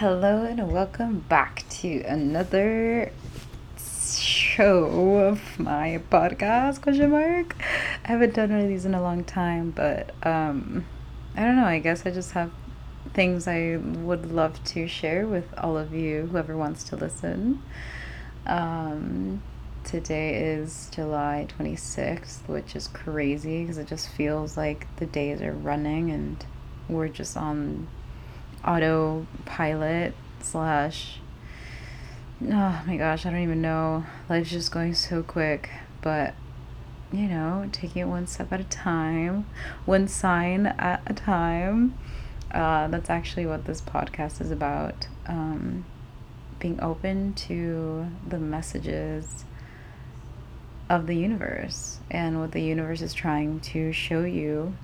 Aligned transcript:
Hello 0.00 0.44
and 0.44 0.72
welcome 0.72 1.26
back 1.28 1.62
to 1.68 2.00
another 2.04 3.12
show 3.76 4.86
of 5.18 5.60
my 5.60 6.00
podcast 6.10 6.80
question 6.80 7.10
mark. 7.10 7.54
I 8.06 8.08
haven't 8.08 8.32
done 8.32 8.50
one 8.50 8.60
of 8.60 8.68
these 8.68 8.86
in 8.86 8.94
a 8.94 9.02
long 9.02 9.24
time, 9.24 9.72
but 9.72 10.14
um 10.22 10.86
I 11.36 11.42
don't 11.42 11.56
know, 11.56 11.66
I 11.66 11.80
guess 11.80 12.06
I 12.06 12.12
just 12.12 12.32
have 12.32 12.50
things 13.12 13.46
I 13.46 13.76
would 13.76 14.32
love 14.32 14.64
to 14.72 14.88
share 14.88 15.26
with 15.26 15.52
all 15.58 15.76
of 15.76 15.92
you, 15.92 16.28
whoever 16.32 16.56
wants 16.56 16.82
to 16.84 16.96
listen. 16.96 17.62
Um 18.46 19.42
today 19.84 20.54
is 20.54 20.88
July 20.94 21.46
26th, 21.58 22.48
which 22.48 22.74
is 22.74 22.88
crazy 22.88 23.64
because 23.64 23.76
it 23.76 23.86
just 23.86 24.08
feels 24.08 24.56
like 24.56 24.86
the 24.96 25.04
days 25.04 25.42
are 25.42 25.52
running 25.52 26.10
and 26.10 26.42
we're 26.88 27.08
just 27.08 27.36
on 27.36 27.86
autopilot 28.64 30.14
slash 30.40 31.20
oh 32.42 32.82
my 32.86 32.96
gosh 32.96 33.26
i 33.26 33.30
don't 33.30 33.42
even 33.42 33.60
know. 33.62 34.04
Life's 34.28 34.50
just 34.50 34.72
going 34.72 34.94
so 34.94 35.22
quick 35.22 35.70
but 36.02 36.34
you 37.12 37.26
know 37.26 37.68
taking 37.72 38.02
it 38.02 38.06
one 38.06 38.26
step 38.26 38.52
at 38.52 38.60
a 38.60 38.64
time 38.64 39.46
one 39.84 40.08
sign 40.08 40.66
at 40.66 41.02
a 41.06 41.14
time. 41.14 41.98
Uh, 42.52 42.88
that's 42.88 43.08
actually 43.08 43.46
what 43.46 43.64
this 43.64 43.80
podcast 43.80 44.40
is 44.40 44.50
about 44.50 45.06
um, 45.26 45.84
being 46.58 46.80
open 46.82 47.32
to 47.32 48.06
the 48.26 48.38
messages 48.38 49.44
of 50.88 51.06
the 51.06 51.14
universe 51.14 52.00
and 52.10 52.40
what 52.40 52.50
the 52.50 52.60
universe 52.60 53.00
is 53.00 53.14
trying 53.14 53.60
to 53.60 53.92
show 53.92 54.24
you 54.24 54.74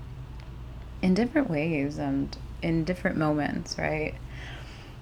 in 1.01 1.13
different 1.13 1.49
ways 1.49 1.97
and 1.97 2.37
in 2.61 2.83
different 2.83 3.17
moments, 3.17 3.77
right? 3.77 4.15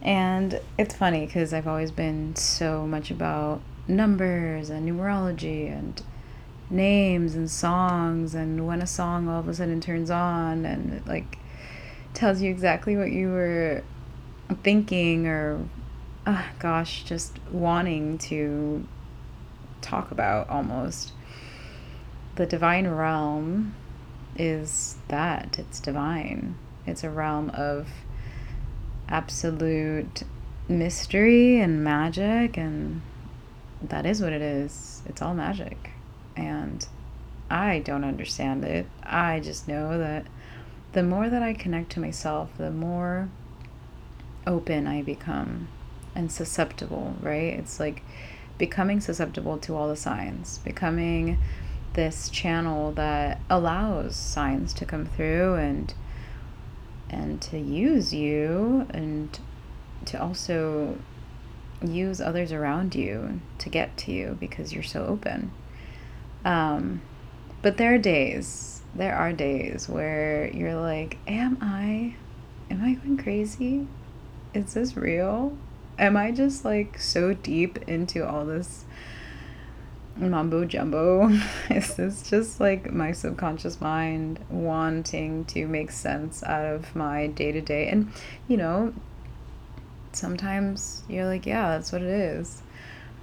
And 0.01 0.59
it's 0.77 0.95
funny 0.95 1.25
because 1.25 1.53
I've 1.53 1.67
always 1.67 1.91
been 1.91 2.35
so 2.35 2.85
much 2.85 3.09
about 3.09 3.61
numbers 3.87 4.69
and 4.69 4.87
numerology 4.87 5.71
and 5.71 6.01
names 6.69 7.35
and 7.35 7.49
songs 7.49 8.33
and 8.33 8.65
when 8.65 8.81
a 8.81 8.87
song 8.87 9.27
all 9.27 9.39
of 9.39 9.47
a 9.47 9.53
sudden 9.53 9.79
turns 9.79 10.09
on 10.09 10.65
and 10.65 10.93
it 10.93 11.07
like 11.07 11.37
tells 12.13 12.41
you 12.41 12.49
exactly 12.49 12.97
what 12.97 13.11
you 13.11 13.29
were 13.29 13.83
thinking 14.63 15.27
or 15.27 15.63
oh 16.25 16.45
gosh 16.57 17.03
just 17.03 17.37
wanting 17.51 18.17
to 18.17 18.85
talk 19.81 20.09
about 20.09 20.49
almost 20.49 21.11
the 22.35 22.47
divine 22.47 22.87
realm 22.87 23.75
is 24.35 24.97
that 25.07 25.59
it's 25.59 25.79
divine 25.79 26.57
it's 26.87 27.03
a 27.03 27.09
realm 27.09 27.49
of 27.51 27.87
absolute 29.07 30.23
mystery 30.67 31.59
and 31.59 31.83
magic, 31.83 32.57
and 32.57 33.01
that 33.81 34.05
is 34.05 34.21
what 34.21 34.33
it 34.33 34.41
is. 34.41 35.01
It's 35.05 35.21
all 35.21 35.33
magic. 35.33 35.91
And 36.35 36.85
I 37.49 37.79
don't 37.79 38.03
understand 38.03 38.63
it. 38.63 38.87
I 39.03 39.39
just 39.39 39.67
know 39.67 39.97
that 39.97 40.25
the 40.93 41.03
more 41.03 41.29
that 41.29 41.43
I 41.43 41.53
connect 41.53 41.91
to 41.91 41.99
myself, 41.99 42.49
the 42.57 42.71
more 42.71 43.29
open 44.47 44.87
I 44.87 45.01
become 45.01 45.67
and 46.15 46.31
susceptible, 46.31 47.15
right? 47.21 47.53
It's 47.53 47.79
like 47.79 48.01
becoming 48.57 49.01
susceptible 49.01 49.57
to 49.59 49.75
all 49.75 49.89
the 49.89 49.95
signs, 49.95 50.59
becoming 50.59 51.37
this 51.93 52.29
channel 52.29 52.91
that 52.93 53.39
allows 53.49 54.15
signs 54.15 54.73
to 54.73 54.85
come 54.85 55.05
through 55.05 55.55
and 55.55 55.93
and 57.15 57.41
to 57.41 57.57
use 57.57 58.13
you 58.13 58.85
and 58.89 59.39
to 60.03 60.21
also 60.21 60.97
use 61.81 62.19
others 62.19 62.51
around 62.51 62.93
you 62.93 63.39
to 63.57 63.69
get 63.69 63.95
to 63.97 64.11
you 64.11 64.37
because 64.39 64.73
you're 64.73 64.83
so 64.83 65.05
open. 65.05 65.51
Um, 66.43 67.01
but 67.61 67.77
there 67.77 67.95
are 67.95 67.97
days, 67.97 68.81
there 68.93 69.15
are 69.15 69.33
days 69.33 69.87
where 69.87 70.51
you're 70.53 70.75
like, 70.75 71.17
Am 71.25 71.57
I, 71.61 72.15
am 72.69 72.83
I 72.83 72.93
going 72.93 73.17
crazy? 73.17 73.87
Is 74.53 74.73
this 74.73 74.95
real? 74.95 75.57
Am 75.97 76.17
I 76.17 76.31
just 76.31 76.65
like 76.65 76.99
so 76.99 77.33
deep 77.33 77.77
into 77.87 78.27
all 78.27 78.45
this 78.45 78.85
mumbo 80.17 80.65
jumbo. 80.65 81.29
this 81.69 81.99
is 81.99 82.29
just 82.29 82.59
like 82.59 82.91
my 82.91 83.11
subconscious 83.11 83.81
mind 83.81 84.39
wanting 84.49 85.45
to 85.45 85.67
make 85.67 85.91
sense 85.91 86.43
out 86.43 86.65
of 86.65 86.95
my 86.95 87.27
day 87.27 87.51
to 87.51 87.61
day? 87.61 87.87
And, 87.87 88.11
you 88.47 88.57
know, 88.57 88.93
sometimes 90.13 91.03
you're 91.07 91.25
like, 91.25 91.45
yeah, 91.45 91.69
that's 91.69 91.91
what 91.91 92.01
it 92.01 92.09
is. 92.09 92.61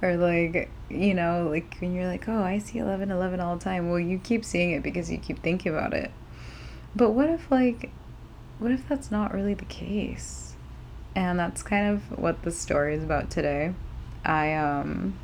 Or 0.01 0.17
like, 0.17 0.69
you 0.89 1.13
know, 1.13 1.47
like 1.49 1.77
when 1.79 1.93
you're 1.93 2.07
like, 2.07 2.27
oh, 2.27 2.43
I 2.43 2.59
see 2.59 2.79
11 2.79 3.09
11 3.09 3.39
all 3.39 3.55
the 3.55 3.63
time. 3.63 3.89
Well, 3.89 3.99
you 3.99 4.19
keep 4.19 4.43
seeing 4.45 4.71
it 4.71 4.83
because 4.83 5.09
you 5.11 5.17
keep 5.17 5.41
thinking 5.41 5.73
about 5.73 5.93
it. 5.93 6.11
But 6.95 7.11
what 7.11 7.29
if, 7.29 7.49
like, 7.49 7.89
what 8.59 8.71
if 8.71 8.87
that's 8.87 9.09
not 9.09 9.33
really 9.33 9.53
the 9.53 9.65
case? 9.65 10.55
And 11.15 11.39
that's 11.39 11.63
kind 11.63 11.87
of 11.87 12.19
what 12.19 12.43
the 12.43 12.51
story 12.51 12.95
is 12.95 13.03
about 13.03 13.31
today. 13.31 13.73
I, 14.25 14.53
um, 14.53 15.17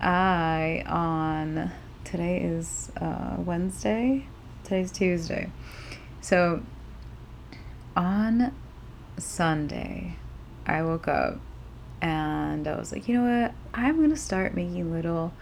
I 0.00 0.84
on 0.86 1.72
today 2.04 2.40
is 2.42 2.90
uh, 3.00 3.36
Wednesday. 3.38 4.26
Today's 4.62 4.92
Tuesday. 4.92 5.50
So 6.20 6.62
on 7.96 8.52
Sunday, 9.16 10.16
I 10.66 10.82
woke 10.82 11.08
up 11.08 11.38
and 12.02 12.68
I 12.68 12.76
was 12.76 12.92
like, 12.92 13.08
you 13.08 13.14
know 13.14 13.42
what? 13.42 13.54
I'm 13.72 14.00
gonna 14.00 14.16
start 14.16 14.54
making 14.54 14.92
little 14.92 15.32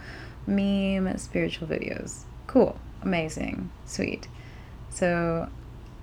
meme 0.47 1.17
spiritual 1.17 1.67
videos. 1.67 2.23
Cool, 2.47 2.79
amazing, 3.01 3.71
sweet. 3.85 4.27
So 4.89 5.49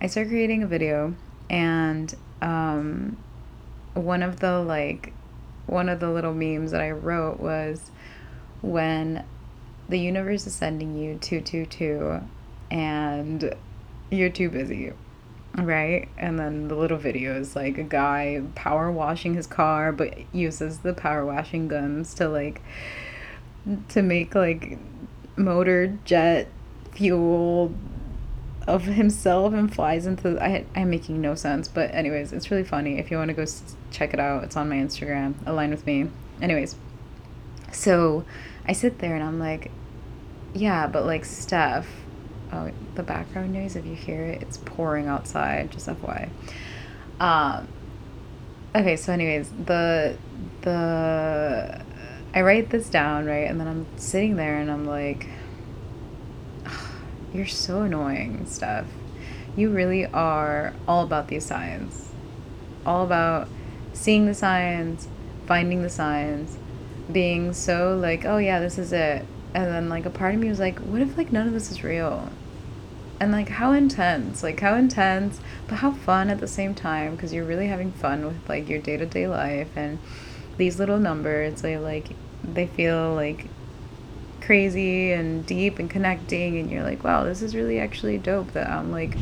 I 0.00 0.06
started 0.08 0.30
creating 0.30 0.62
a 0.62 0.66
video, 0.66 1.14
and 1.48 2.14
um, 2.42 3.16
one 3.94 4.22
of 4.22 4.40
the 4.40 4.60
like, 4.60 5.14
one 5.66 5.88
of 5.88 6.00
the 6.00 6.10
little 6.10 6.34
memes 6.34 6.72
that 6.72 6.82
I 6.82 6.90
wrote 6.90 7.40
was 7.40 7.90
when 8.62 9.24
the 9.88 9.98
universe 9.98 10.46
is 10.46 10.54
sending 10.54 10.96
you 10.96 11.18
222 11.18 12.20
and 12.70 13.54
you're 14.10 14.30
too 14.30 14.48
busy 14.48 14.92
right? 15.58 16.08
And 16.16 16.38
then 16.38 16.68
the 16.68 16.74
little 16.74 16.96
video 16.96 17.38
is 17.38 17.54
like 17.54 17.78
a 17.78 17.82
guy 17.82 18.42
power 18.54 18.90
washing 18.90 19.34
his 19.34 19.46
car 19.46 19.92
but 19.92 20.18
uses 20.34 20.78
the 20.78 20.94
power 20.94 21.26
washing 21.26 21.68
guns 21.68 22.14
to 22.14 22.28
like 22.28 22.62
to 23.90 24.02
make 24.02 24.34
like 24.34 24.78
motor 25.36 25.98
jet 26.04 26.48
fuel 26.92 27.74
of 28.66 28.84
himself 28.84 29.52
and 29.54 29.74
flies 29.74 30.06
into 30.06 30.40
I, 30.40 30.64
i'm 30.76 30.90
making 30.90 31.20
no 31.20 31.34
sense 31.34 31.66
but 31.68 31.92
anyways 31.92 32.32
it's 32.32 32.50
really 32.50 32.64
funny. 32.64 32.98
If 32.98 33.10
you 33.10 33.16
want 33.16 33.28
to 33.28 33.34
go 33.34 33.44
check 33.90 34.14
it 34.14 34.20
out 34.20 34.44
it's 34.44 34.56
on 34.56 34.68
my 34.68 34.76
instagram 34.76 35.34
align 35.46 35.70
with 35.70 35.86
me. 35.86 36.08
Anyways 36.40 36.76
so 37.72 38.24
I 38.66 38.72
sit 38.72 38.98
there 38.98 39.14
and 39.14 39.24
I'm 39.24 39.38
like, 39.38 39.70
yeah, 40.54 40.86
but 40.86 41.06
like 41.06 41.24
Steph, 41.24 41.86
oh, 42.52 42.70
the 42.94 43.02
background 43.02 43.52
noise, 43.52 43.76
if 43.76 43.86
you 43.86 43.94
hear 43.94 44.22
it, 44.22 44.42
it's 44.42 44.58
pouring 44.58 45.06
outside, 45.06 45.70
just 45.70 45.86
FYI. 45.86 46.28
Um, 47.20 47.68
okay, 48.74 48.96
so 48.96 49.12
anyways, 49.12 49.50
the, 49.64 50.16
the, 50.62 51.82
I 52.34 52.40
write 52.42 52.70
this 52.70 52.88
down, 52.88 53.26
right? 53.26 53.48
And 53.48 53.58
then 53.60 53.68
I'm 53.68 53.86
sitting 53.96 54.36
there 54.36 54.58
and 54.58 54.70
I'm 54.70 54.86
like, 54.86 55.28
you're 57.32 57.46
so 57.46 57.82
annoying, 57.82 58.46
Steph. 58.46 58.86
You 59.56 59.70
really 59.70 60.06
are 60.06 60.74
all 60.86 61.04
about 61.04 61.28
these 61.28 61.44
signs. 61.44 62.10
All 62.84 63.04
about 63.04 63.48
seeing 63.92 64.26
the 64.26 64.34
signs, 64.34 65.08
finding 65.46 65.82
the 65.82 65.90
signs, 65.90 66.58
being 67.10 67.52
so 67.52 67.96
like, 67.96 68.24
oh 68.24 68.38
yeah, 68.38 68.60
this 68.60 68.78
is 68.78 68.92
it. 68.92 69.24
And 69.54 69.66
then 69.66 69.88
like 69.88 70.06
a 70.06 70.10
part 70.10 70.34
of 70.34 70.40
me 70.40 70.48
was 70.48 70.60
like, 70.60 70.78
what 70.80 71.02
if 71.02 71.16
like 71.16 71.32
none 71.32 71.46
of 71.46 71.52
this 71.52 71.70
is 71.70 71.84
real? 71.84 72.30
And 73.20 73.30
like 73.32 73.48
how 73.48 73.72
intense, 73.72 74.42
like 74.42 74.60
how 74.60 74.74
intense, 74.74 75.40
but 75.68 75.76
how 75.76 75.92
fun 75.92 76.30
at 76.30 76.40
the 76.40 76.48
same 76.48 76.74
time 76.74 77.14
because 77.14 77.32
you're 77.32 77.44
really 77.44 77.68
having 77.68 77.92
fun 77.92 78.24
with 78.24 78.48
like 78.48 78.68
your 78.68 78.80
day 78.80 78.96
to 78.96 79.06
day 79.06 79.26
life 79.26 79.70
and 79.76 79.98
these 80.56 80.78
little 80.78 80.98
numbers. 80.98 81.62
They 81.62 81.76
like 81.76 82.08
they 82.42 82.66
feel 82.66 83.14
like 83.14 83.46
crazy 84.40 85.12
and 85.12 85.46
deep 85.46 85.78
and 85.78 85.88
connecting, 85.88 86.58
and 86.58 86.70
you're 86.70 86.82
like, 86.82 87.04
wow, 87.04 87.22
this 87.24 87.42
is 87.42 87.54
really 87.54 87.78
actually 87.78 88.18
dope 88.18 88.52
that 88.52 88.68
I'm 88.68 88.90
like 88.90 89.16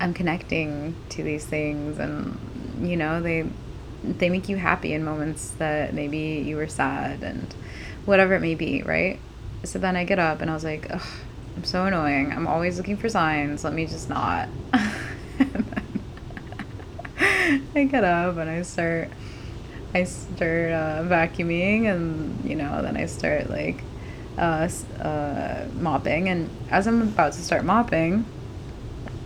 I'm 0.00 0.12
connecting 0.12 0.96
to 1.10 1.22
these 1.22 1.44
things, 1.46 1.98
and 1.98 2.38
you 2.80 2.96
know 2.96 3.22
they 3.22 3.46
they 4.04 4.28
make 4.28 4.48
you 4.48 4.56
happy 4.56 4.92
in 4.92 5.04
moments 5.04 5.50
that 5.58 5.94
maybe 5.94 6.18
you 6.18 6.56
were 6.56 6.68
sad 6.68 7.22
and 7.22 7.54
whatever 8.04 8.34
it 8.34 8.40
may 8.40 8.54
be, 8.54 8.82
right? 8.82 9.18
So 9.64 9.78
then 9.78 9.96
I 9.96 10.04
get 10.04 10.18
up 10.18 10.40
and 10.40 10.50
I 10.50 10.54
was 10.54 10.64
like, 10.64 10.90
I'm 10.90 11.64
so 11.64 11.84
annoying. 11.84 12.32
I'm 12.32 12.46
always 12.46 12.78
looking 12.78 12.96
for 12.96 13.08
signs. 13.08 13.64
Let 13.64 13.72
me 13.72 13.86
just 13.86 14.08
not. 14.08 14.48
I 17.74 17.84
get 17.84 18.04
up 18.04 18.36
and 18.36 18.48
I 18.48 18.62
start 18.62 19.10
I 19.94 20.04
start 20.04 20.72
uh, 20.72 21.02
vacuuming 21.02 21.84
and 21.84 22.48
you 22.48 22.56
know 22.56 22.80
then 22.82 22.96
I 22.96 23.06
start 23.06 23.50
like 23.50 23.82
uh, 24.38 24.68
uh, 25.00 25.66
mopping 25.74 26.28
and 26.28 26.48
as 26.70 26.86
I'm 26.86 27.02
about 27.02 27.34
to 27.34 27.42
start 27.42 27.64
mopping 27.64 28.24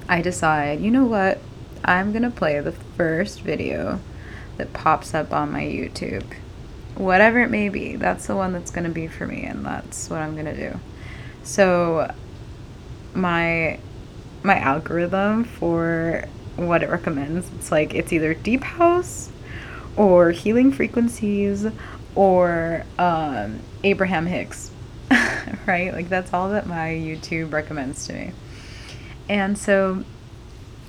I 0.09 0.23
decide 0.23 0.81
you 0.81 0.91
know 0.91 1.05
what 1.05 1.39
I'm 1.85 2.13
gonna 2.13 2.31
play 2.31 2.59
the 2.61 2.73
first 2.73 3.43
video 3.43 4.01
that 4.57 4.73
pops 4.73 5.15
up 5.15 5.33
on 5.33 5.53
my 5.53 5.63
YouTube 5.63 6.25
whatever 6.95 7.41
it 7.41 7.51
may 7.51 7.69
be 7.69 7.97
that's 7.97 8.27
the 8.27 8.35
one 8.35 8.53
that's 8.53 8.71
gonna 8.71 8.89
be 8.89 9.07
for 9.07 9.27
me 9.27 9.45
and 9.45 9.65
that's 9.65 10.09
what 10.09 10.21
I'm 10.21 10.35
gonna 10.35 10.57
do 10.57 10.79
so 11.43 12.11
my 13.15 13.79
my 14.43 14.59
algorithm 14.59 15.45
for 15.45 16.25
what 16.57 16.83
it 16.83 16.89
recommends 16.89 17.51
it's 17.59 17.71
like 17.71 17.95
it's 17.95 18.15
either 18.15 18.33
deep 18.33 18.63
house 18.63 19.31
or 19.97 20.31
healing 20.31 20.73
frequencies 20.73 21.67
or 22.15 22.85
um, 22.99 23.61
Abraham 23.85 24.27
Hicks, 24.27 24.71
right? 25.67 25.93
Like 25.93 26.09
that's 26.09 26.33
all 26.33 26.51
that 26.51 26.67
my 26.67 26.89
YouTube 26.89 27.53
recommends 27.53 28.07
to 28.07 28.13
me. 28.13 28.33
And 29.29 29.57
so 29.57 30.05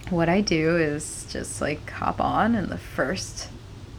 what 0.09 0.29
I 0.29 0.41
do 0.41 0.77
is 0.77 1.27
just 1.29 1.61
like 1.61 1.89
hop 1.89 2.19
on, 2.19 2.55
and 2.55 2.69
the 2.69 2.77
first 2.77 3.49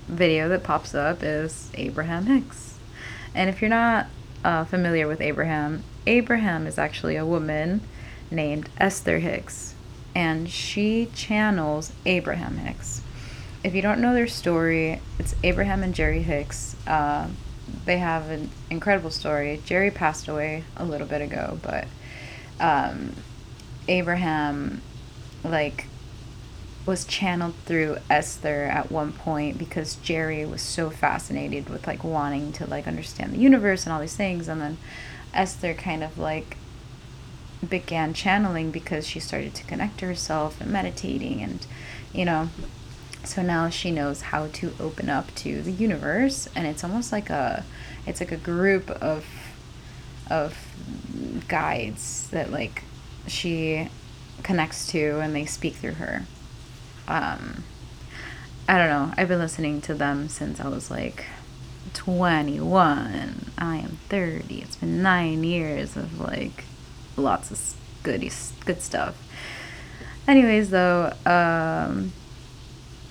video 0.08 0.48
that 0.48 0.62
pops 0.62 0.94
up 0.94 1.22
is 1.22 1.70
Abraham 1.74 2.26
Hicks. 2.26 2.78
And 3.34 3.48
if 3.48 3.60
you're 3.60 3.70
not 3.70 4.06
uh, 4.44 4.64
familiar 4.64 5.06
with 5.06 5.20
Abraham, 5.20 5.84
Abraham 6.06 6.66
is 6.66 6.78
actually 6.78 7.16
a 7.16 7.26
woman 7.26 7.82
named 8.30 8.68
Esther 8.78 9.18
Hicks, 9.18 9.74
and 10.14 10.48
she 10.48 11.06
channels 11.14 11.92
Abraham 12.04 12.58
Hicks 12.58 13.02
if 13.64 13.74
you 13.74 13.82
don't 13.82 14.00
know 14.00 14.14
their 14.14 14.28
story, 14.28 15.00
it's 15.18 15.34
Abraham 15.42 15.82
and 15.82 15.94
Jerry 15.94 16.22
Hicks. 16.22 16.76
Uh, 16.86 17.28
they 17.84 17.98
have 17.98 18.30
an 18.30 18.50
incredible 18.70 19.10
story. 19.10 19.60
Jerry 19.64 19.90
passed 19.90 20.28
away 20.28 20.64
a 20.76 20.84
little 20.84 21.06
bit 21.06 21.20
ago, 21.20 21.58
but 21.62 21.86
um, 22.60 23.14
Abraham, 23.88 24.80
like, 25.44 25.86
was 26.86 27.04
channeled 27.04 27.54
through 27.66 27.98
Esther 28.08 28.64
at 28.64 28.90
one 28.90 29.12
point 29.12 29.58
because 29.58 29.96
Jerry 29.96 30.44
was 30.46 30.62
so 30.62 30.90
fascinated 30.90 31.68
with 31.68 31.86
like 31.86 32.02
wanting 32.02 32.52
to 32.52 32.66
like 32.66 32.86
understand 32.86 33.32
the 33.32 33.38
universe 33.38 33.84
and 33.84 33.92
all 33.92 34.00
these 34.00 34.16
things, 34.16 34.48
and 34.48 34.60
then 34.60 34.78
Esther 35.34 35.74
kind 35.74 36.02
of 36.02 36.18
like 36.18 36.56
began 37.68 38.14
channeling 38.14 38.70
because 38.70 39.06
she 39.06 39.20
started 39.20 39.54
to 39.54 39.64
connect 39.64 39.98
to 39.98 40.06
herself 40.06 40.60
and 40.60 40.70
meditating 40.70 41.42
and 41.42 41.66
you 42.12 42.24
know 42.24 42.48
so 43.24 43.42
now 43.42 43.68
she 43.68 43.90
knows 43.90 44.22
how 44.22 44.46
to 44.46 44.72
open 44.80 45.10
up 45.10 45.34
to 45.36 45.60
the 45.60 45.72
universe. 45.72 46.48
And 46.54 46.66
it's 46.66 46.82
almost 46.82 47.12
like 47.12 47.30
a 47.30 47.64
it's 48.06 48.20
like 48.20 48.32
a 48.32 48.36
group 48.36 48.90
of 48.90 49.26
of 50.30 50.56
guides 51.48 52.28
that 52.30 52.50
like 52.50 52.84
she 53.26 53.88
connects 54.42 54.86
to 54.88 55.20
and 55.20 55.34
they 55.34 55.44
speak 55.44 55.74
through 55.74 55.94
her 55.94 56.24
um 57.08 57.64
i 58.68 58.78
don't 58.78 58.88
know 58.88 59.12
i've 59.16 59.28
been 59.28 59.38
listening 59.38 59.80
to 59.80 59.94
them 59.94 60.28
since 60.28 60.60
i 60.60 60.68
was 60.68 60.90
like 60.90 61.24
21 61.94 63.50
i 63.58 63.76
am 63.76 63.98
30 64.08 64.60
it's 64.60 64.76
been 64.76 65.02
nine 65.02 65.42
years 65.42 65.96
of 65.96 66.20
like 66.20 66.64
lots 67.16 67.50
of 67.50 67.74
good 68.02 68.20
good 68.64 68.80
stuff 68.80 69.16
anyways 70.28 70.70
though 70.70 71.12
um 71.26 72.12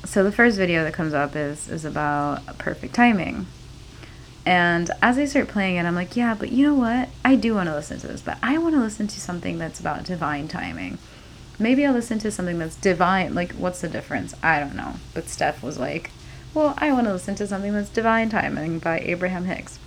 so 0.08 0.24
the 0.24 0.32
first 0.32 0.58
video 0.58 0.86
that 0.86 0.94
comes 0.94 1.14
up 1.14 1.36
is 1.36 1.68
is 1.68 1.84
about 1.84 2.58
perfect 2.58 2.96
timing. 2.96 3.46
And 4.46 4.90
as 5.02 5.18
I 5.18 5.26
start 5.26 5.50
playing 5.50 5.76
it, 5.76 5.84
I'm 5.84 5.96
like, 5.96 6.16
yeah, 6.16 6.34
but 6.34 6.54
you 6.54 6.66
know 6.66 6.76
what? 6.76 7.10
I 7.26 7.36
do 7.36 7.54
want 7.54 7.68
to 7.68 7.76
listen 7.76 8.00
to 8.00 8.08
this, 8.08 8.22
but 8.22 8.38
I 8.42 8.58
want 8.58 8.76
to 8.76 8.80
listen 8.80 9.08
to 9.08 9.20
something 9.20 9.58
that's 9.58 9.82
about 9.82 10.06
divine 10.06 10.48
timing. 10.48 10.98
Maybe 11.60 11.86
I'll 11.86 11.94
listen 11.94 12.20
to 12.20 12.32
something 12.32 12.60
that's 12.60 12.76
divine. 12.76 13.34
Like, 13.34 13.54
what's 13.54 13.82
the 13.82 13.88
difference? 13.88 14.34
I 14.44 14.60
don't 14.60 14.76
know. 14.76 14.96
But 15.14 15.28
Steph 15.28 15.64
was 15.64 15.80
like, 15.80 16.12
well, 16.54 16.76
I 16.78 16.92
want 16.92 17.08
to 17.08 17.14
listen 17.14 17.36
to 17.36 17.48
something 17.48 17.74
that's 17.74 17.90
divine 17.90 18.30
timing 18.30 18.80
by 18.80 19.00
Abraham 19.00 19.46
Hicks. 19.46 19.80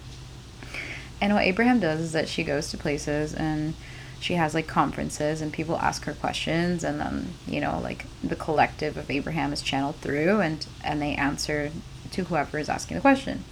And 1.21 1.35
what 1.35 1.45
Abraham 1.45 1.81
does 1.81 2.01
is 2.01 2.13
that 2.13 2.29
she 2.29 2.43
goes 2.43 2.71
to 2.71 2.79
places 2.79 3.35
and 3.35 3.75
she 4.21 4.35
has 4.35 4.55
like 4.55 4.67
conferences 4.67 5.41
and 5.41 5.53
people 5.53 5.77
ask 5.79 6.05
her 6.05 6.13
questions 6.13 6.85
and 6.85 7.01
then 7.01 7.33
you 7.47 7.61
know 7.61 7.81
like 7.83 8.05
the 8.23 8.37
collective 8.37 8.97
of 8.97 9.11
abraham 9.11 9.53
is 9.53 9.63
channeled 9.63 9.97
through 9.97 10.41
and 10.41 10.67
and 10.85 11.01
they 11.01 11.15
answer 11.15 11.73
to 12.11 12.25
whoever 12.25 12.59
is 12.59 12.69
asking 12.69 12.97
the 12.97 13.01
question 13.01 13.43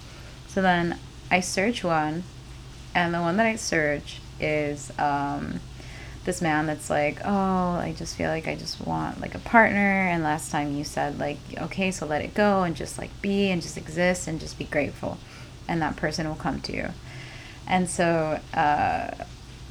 so 0.47 0.61
then 0.61 0.97
i 1.31 1.39
search 1.39 1.83
one 1.83 2.23
and 2.93 3.13
the 3.13 3.19
one 3.19 3.35
that 3.37 3.47
i 3.47 3.55
search 3.55 4.21
is 4.39 4.91
um, 4.97 5.59
this 6.25 6.41
man 6.41 6.65
that's 6.65 6.89
like 6.89 7.19
oh 7.23 7.75
i 7.75 7.93
just 7.97 8.15
feel 8.15 8.29
like 8.29 8.47
i 8.47 8.55
just 8.55 8.85
want 8.85 9.19
like 9.21 9.35
a 9.35 9.39
partner. 9.39 10.07
And 10.09 10.23
last 10.23 10.51
time 10.51 10.75
you 10.75 10.83
said 10.83 11.17
like 11.19 11.37
okay 11.57 11.91
so 11.91 12.05
let 12.05 12.21
it 12.21 12.33
go 12.33 12.63
and 12.63 12.75
just 12.75 12.97
like 12.97 13.09
be 13.21 13.49
and 13.49 13.61
just 13.61 13.77
exist 13.77 14.27
and 14.27 14.39
just 14.39 14.57
be 14.57 14.65
grateful 14.65 15.17
and 15.67 15.81
that 15.81 15.95
person 15.95 16.27
will 16.27 16.35
come 16.35 16.59
to 16.61 16.75
you. 16.75 16.89
And 17.67 17.89
so 17.89 18.39
uh, 18.53 19.11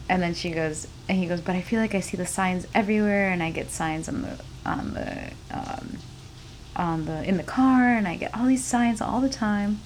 and 0.09 0.23
then 0.23 0.33
she 0.35 0.51
goes 0.51 0.87
and 1.09 1.19
he 1.19 1.27
goes 1.27 1.41
but 1.41 1.55
i 1.55 1.61
feel 1.61 1.81
like 1.81 1.95
i 1.95 2.01
see 2.01 2.17
the 2.17 2.27
signs 2.27 2.67
everywhere 2.75 3.31
and 3.31 3.43
i 3.43 3.51
get 3.51 3.71
signs 3.71 4.09
on 4.09 4.23
the 4.23 4.39
on 4.65 4.95
the 4.95 5.31
um, 5.51 5.99
on 6.77 7.05
the 7.05 7.23
in 7.29 7.37
the 7.37 7.43
car 7.43 7.89
and 7.89 8.07
i 8.09 8.17
get 8.17 8.35
all 8.35 8.47
these 8.47 8.65
signs 8.65 9.01
all 9.01 9.21
the 9.21 9.29
time. 9.29 9.81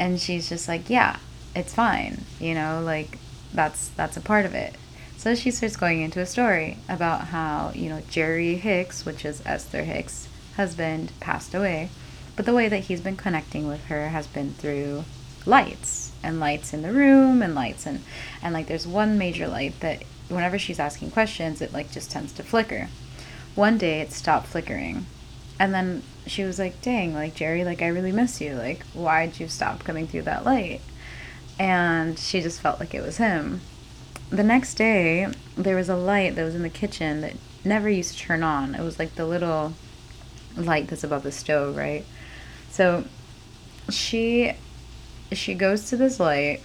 And 0.00 0.20
she's 0.20 0.48
just 0.48 0.68
like 0.68 0.88
yeah 0.88 1.18
it's 1.56 1.74
fine 1.74 2.24
you 2.38 2.54
know 2.54 2.80
like 2.84 3.18
that's 3.52 3.88
that's 3.90 4.16
a 4.16 4.20
part 4.20 4.46
of 4.46 4.54
it 4.54 4.76
so 5.18 5.34
she 5.34 5.50
starts 5.50 5.76
going 5.76 6.00
into 6.00 6.20
a 6.20 6.26
story 6.26 6.78
about 6.88 7.26
how 7.28 7.72
you 7.74 7.90
know 7.90 8.00
jerry 8.08 8.54
hicks 8.54 9.04
which 9.04 9.26
is 9.26 9.42
esther 9.44 9.82
hicks 9.82 10.28
husband 10.58 11.12
passed 11.20 11.54
away. 11.54 11.88
But 12.34 12.44
the 12.44 12.52
way 12.52 12.68
that 12.68 12.84
he's 12.84 13.00
been 13.00 13.16
connecting 13.16 13.66
with 13.68 13.84
her 13.86 14.08
has 14.08 14.26
been 14.26 14.54
through 14.54 15.04
lights 15.46 16.12
and 16.22 16.40
lights 16.40 16.74
in 16.74 16.82
the 16.82 16.92
room 16.92 17.42
and 17.42 17.54
lights 17.54 17.86
and 17.86 18.02
and 18.42 18.52
like 18.52 18.66
there's 18.66 18.86
one 18.86 19.16
major 19.16 19.46
light 19.48 19.78
that 19.80 20.02
whenever 20.28 20.58
she's 20.58 20.80
asking 20.80 21.12
questions 21.12 21.62
it 21.62 21.72
like 21.72 21.90
just 21.90 22.10
tends 22.10 22.32
to 22.32 22.42
flicker. 22.42 22.88
One 23.54 23.78
day 23.78 24.00
it 24.00 24.12
stopped 24.12 24.48
flickering. 24.48 25.06
And 25.60 25.72
then 25.72 26.02
she 26.26 26.42
was 26.42 26.58
like 26.58 26.82
dang 26.82 27.14
like 27.14 27.34
jerry 27.36 27.64
like 27.64 27.80
i 27.80 27.86
really 27.86 28.12
miss 28.12 28.40
you. 28.40 28.54
Like 28.54 28.82
why'd 28.86 29.38
you 29.38 29.46
stop 29.48 29.84
coming 29.84 30.08
through 30.08 30.22
that 30.22 30.44
light? 30.44 30.80
And 31.56 32.18
she 32.18 32.40
just 32.40 32.60
felt 32.60 32.80
like 32.80 32.94
it 32.94 33.02
was 33.02 33.16
him 33.18 33.60
the 34.30 34.42
next 34.42 34.74
day 34.74 35.26
there 35.56 35.76
was 35.76 35.88
a 35.88 35.96
light 35.96 36.34
that 36.34 36.44
was 36.44 36.54
in 36.54 36.62
the 36.62 36.70
kitchen 36.70 37.20
that 37.20 37.34
never 37.64 37.88
used 37.88 38.12
to 38.12 38.18
turn 38.18 38.42
on 38.42 38.74
it 38.74 38.82
was 38.82 38.98
like 38.98 39.14
the 39.14 39.26
little 39.26 39.72
light 40.56 40.88
that's 40.88 41.04
above 41.04 41.22
the 41.22 41.32
stove 41.32 41.76
right 41.76 42.04
so 42.70 43.04
she 43.90 44.52
she 45.32 45.54
goes 45.54 45.88
to 45.90 45.96
this 45.96 46.18
light 46.20 46.60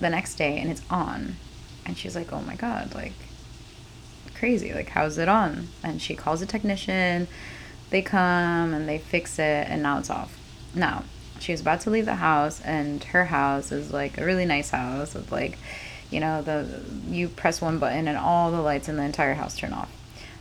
the 0.00 0.10
next 0.10 0.34
day 0.34 0.58
and 0.58 0.70
it's 0.70 0.82
on. 0.90 1.36
And 1.84 1.96
she's 1.96 2.14
like, 2.14 2.32
oh 2.32 2.42
my 2.42 2.54
God, 2.54 2.94
like, 2.94 3.14
crazy. 4.34 4.72
Like, 4.72 4.90
how's 4.90 5.18
it 5.18 5.28
on? 5.28 5.68
And 5.82 6.00
she 6.00 6.14
calls 6.14 6.42
a 6.42 6.46
technician. 6.46 7.28
They 7.90 8.02
come 8.02 8.74
and 8.74 8.88
they 8.88 8.98
fix 8.98 9.38
it, 9.38 9.66
and 9.68 9.82
now 9.82 9.98
it's 9.98 10.10
off. 10.10 10.38
Now, 10.74 11.04
she's 11.40 11.60
about 11.60 11.80
to 11.82 11.90
leave 11.90 12.06
the 12.06 12.16
house, 12.16 12.60
and 12.60 13.02
her 13.04 13.26
house 13.26 13.72
is 13.72 13.92
like 13.92 14.18
a 14.18 14.24
really 14.24 14.46
nice 14.46 14.70
house 14.70 15.14
with 15.14 15.32
like, 15.32 15.58
you 16.12 16.20
know, 16.20 16.42
the 16.42 16.82
you 17.08 17.28
press 17.28 17.60
one 17.60 17.78
button 17.78 18.06
and 18.08 18.18
all 18.18 18.50
the 18.50 18.60
lights 18.60 18.88
in 18.88 18.96
the 18.96 19.02
entire 19.02 19.34
house 19.34 19.56
turn 19.56 19.72
off. 19.72 19.90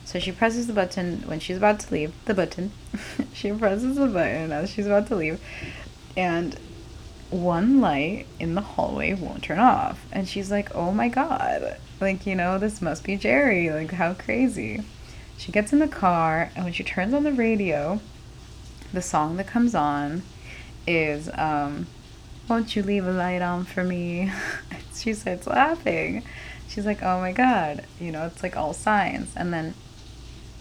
So 0.04 0.20
she 0.20 0.32
presses 0.32 0.68
the 0.68 0.74
button 0.74 1.22
when 1.26 1.40
she's 1.40 1.58
about 1.58 1.80
to 1.82 1.94
leave. 1.94 2.14
The 2.26 2.34
button. 2.34 2.72
she 3.34 3.52
presses 3.52 3.96
the 3.96 4.08
button 4.08 4.52
as 4.52 4.70
she's 4.70 4.86
about 4.86 5.08
to 5.08 5.16
leave, 5.16 5.40
and 6.18 6.58
one 7.32 7.80
light 7.80 8.26
in 8.40 8.56
the 8.56 8.62
hallway 8.62 9.14
won't 9.14 9.44
turn 9.44 9.60
off. 9.60 10.06
And 10.12 10.28
she's 10.28 10.52
like, 10.52 10.76
oh 10.76 10.92
my 10.92 11.08
God. 11.08 11.78
Like, 12.00 12.26
you 12.26 12.36
know, 12.36 12.58
this 12.58 12.82
must 12.82 13.04
be 13.04 13.16
Jerry. 13.16 13.70
Like, 13.70 13.92
how 13.92 14.14
crazy. 14.14 14.82
She 15.38 15.52
gets 15.52 15.74
in 15.74 15.80
the 15.80 15.88
car, 15.88 16.52
and 16.56 16.66
when 16.66 16.74
she 16.74 16.84
turns 16.84 17.14
on 17.14 17.24
the 17.24 17.32
radio, 17.32 18.00
the 18.94 19.02
song 19.02 19.38
that 19.38 19.48
comes 19.48 19.74
on 19.74 20.24
is, 20.86 21.30
um, 21.36 21.88
Won't 22.48 22.76
you 22.76 22.84
leave 22.84 23.06
a 23.08 23.12
light 23.12 23.42
on 23.42 23.66
for 23.66 23.84
me? 23.84 24.32
she 24.96 25.14
starts 25.14 25.48
laughing. 25.48 26.24
She's 26.68 26.86
like, 26.86 27.02
oh 27.04 27.20
my 27.20 27.32
God. 27.32 27.86
You 28.00 28.12
know, 28.12 28.26
it's 28.26 28.44
like 28.44 28.58
all 28.58 28.74
signs. 28.74 29.34
And 29.36 29.54
then, 29.54 29.74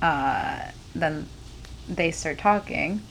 uh, 0.02 0.70
then 0.94 1.28
they 1.88 2.10
start 2.10 2.38
talking, 2.38 3.02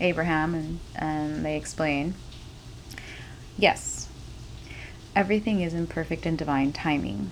Abraham, 0.00 0.54
and, 0.54 0.80
and 0.94 1.44
they 1.44 1.56
explain 1.56 2.14
Yes, 3.58 4.08
everything 5.14 5.60
is 5.60 5.74
in 5.74 5.86
perfect 5.86 6.24
and 6.24 6.38
divine 6.38 6.72
timing. 6.72 7.30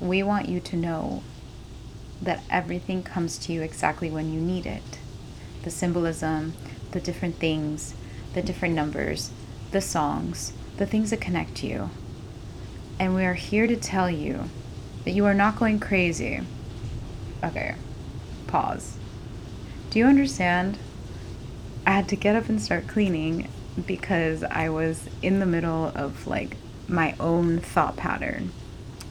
We 0.00 0.22
want 0.22 0.48
you 0.48 0.60
to 0.60 0.76
know 0.76 1.22
that 2.22 2.42
everything 2.50 3.02
comes 3.02 3.36
to 3.38 3.52
you 3.52 3.62
exactly 3.62 4.10
when 4.10 4.32
you 4.32 4.40
need 4.40 4.66
it. 4.66 4.98
the 5.62 5.70
symbolism, 5.70 6.52
the 6.92 7.00
different 7.00 7.36
things, 7.36 7.94
the 8.34 8.42
different 8.42 8.74
numbers, 8.74 9.30
the 9.74 9.80
songs, 9.80 10.52
the 10.76 10.86
things 10.86 11.10
that 11.10 11.20
connect 11.20 11.64
you. 11.64 11.90
And 12.98 13.12
we 13.12 13.24
are 13.24 13.34
here 13.34 13.66
to 13.66 13.76
tell 13.76 14.08
you 14.08 14.44
that 15.04 15.10
you 15.10 15.26
are 15.26 15.34
not 15.34 15.58
going 15.58 15.80
crazy. 15.80 16.40
Okay, 17.42 17.74
pause. 18.46 18.96
Do 19.90 19.98
you 19.98 20.06
understand? 20.06 20.78
I 21.84 21.90
had 21.90 22.08
to 22.08 22.16
get 22.16 22.36
up 22.36 22.48
and 22.48 22.62
start 22.62 22.86
cleaning 22.86 23.48
because 23.84 24.44
I 24.44 24.68
was 24.68 25.08
in 25.22 25.40
the 25.40 25.46
middle 25.46 25.90
of 25.96 26.28
like 26.28 26.56
my 26.86 27.16
own 27.18 27.58
thought 27.58 27.96
pattern. 27.96 28.52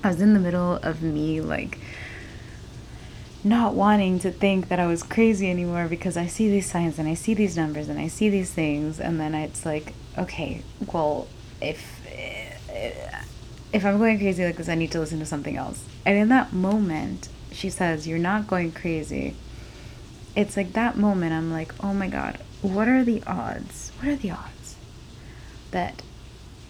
I 0.02 0.08
was 0.08 0.22
in 0.22 0.34
the 0.34 0.40
middle 0.40 0.76
of 0.76 1.02
me 1.02 1.42
like 1.42 1.78
not 3.44 3.74
wanting 3.74 4.20
to 4.20 4.32
think 4.32 4.70
that 4.70 4.80
I 4.80 4.88
was 4.88 5.04
crazy 5.04 5.50
anymore 5.50 5.88
because 5.88 6.16
I 6.16 6.28
see 6.28 6.50
these 6.50 6.70
signs 6.70 6.98
and 6.98 7.08
I 7.08 7.14
see 7.14 7.34
these 7.34 7.58
numbers 7.58 7.90
and 7.90 8.00
I 8.00 8.08
see 8.08 8.30
these 8.30 8.52
things. 8.52 9.00
And 9.00 9.20
then 9.20 9.36
it's 9.36 9.66
like 9.66 9.94
okay 10.18 10.62
well 10.92 11.28
if 11.62 12.00
if 13.74 13.86
I'm 13.86 13.98
going 13.98 14.20
crazy 14.20 14.46
like 14.46 14.58
this 14.58 14.70
I 14.70 14.76
need 14.76 14.92
to 14.92 15.00
listen 15.00 15.20
to 15.20 15.26
something 15.26 15.58
else. 15.58 15.84
And 16.06 16.18
in 16.18 16.30
that 16.30 16.54
moment 16.54 17.30
she 17.52 17.70
says 17.70 18.08
you're 18.08 18.20
not 18.20 18.48
going 18.48 18.72
crazy. 18.72 19.36
It's 20.36 20.58
like 20.58 20.74
that 20.74 20.98
moment 20.98 21.34
I'm 21.34 21.52
like 21.52 21.74
oh 21.84 21.94
my 21.94 22.08
god 22.08 22.40
what 22.62 22.88
are 22.88 23.04
the 23.04 23.22
odds? 23.28 23.92
What 24.00 24.08
are 24.08 24.16
the 24.16 24.32
odds 24.32 24.76
that 25.72 26.02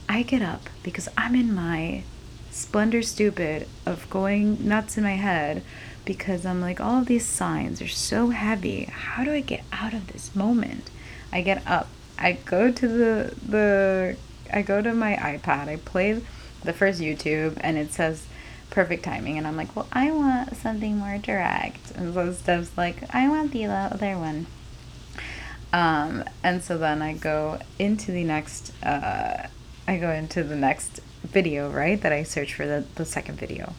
I 0.09 0.23
get 0.23 0.41
up 0.41 0.69
because 0.81 1.07
I'm 1.17 1.35
in 1.35 1.53
my 1.53 2.03
splendor 2.51 3.01
stupid 3.01 3.67
of 3.85 4.09
going 4.09 4.67
nuts 4.67 4.97
in 4.97 5.03
my 5.03 5.15
head 5.15 5.63
because 6.05 6.45
I'm 6.45 6.61
like, 6.61 6.79
all 6.79 7.03
these 7.03 7.25
signs 7.25 7.81
are 7.81 7.87
so 7.87 8.29
heavy. 8.29 8.85
How 8.85 9.23
do 9.23 9.31
I 9.31 9.41
get 9.41 9.63
out 9.71 9.93
of 9.93 10.11
this 10.11 10.35
moment? 10.35 10.89
I 11.31 11.41
get 11.41 11.65
up. 11.67 11.87
I 12.17 12.33
go 12.33 12.71
to 12.71 12.87
the 12.87 13.35
the 13.45 14.17
I 14.51 14.61
go 14.61 14.81
to 14.81 14.93
my 14.93 15.15
iPad. 15.15 15.67
I 15.67 15.77
play 15.77 16.21
the 16.63 16.73
first 16.73 17.01
YouTube 17.01 17.57
and 17.61 17.77
it 17.77 17.91
says 17.91 18.25
perfect 18.69 19.03
timing 19.03 19.37
and 19.37 19.45
I'm 19.45 19.55
like, 19.55 19.75
well, 19.75 19.87
I 19.91 20.11
want 20.11 20.55
something 20.55 20.97
more 20.97 21.17
direct. 21.17 21.91
And 21.91 22.13
so 22.13 22.33
Steph's 22.33 22.75
like, 22.77 23.13
I 23.13 23.29
want 23.29 23.51
the 23.51 23.65
other 23.65 24.17
one. 24.17 24.47
Um, 25.71 26.23
and 26.43 26.63
so 26.63 26.77
then 26.77 27.01
I 27.01 27.13
go 27.13 27.59
into 27.79 28.11
the 28.11 28.23
next 28.23 28.71
uh, 28.83 29.47
I 29.87 29.97
go 29.97 30.11
into 30.11 30.43
the 30.43 30.55
next 30.55 31.01
video, 31.23 31.69
right? 31.69 31.99
That 32.01 32.13
I 32.13 32.23
search 32.23 32.53
for 32.53 32.65
the, 32.65 32.85
the 32.95 33.05
second 33.05 33.39
video. 33.39 33.73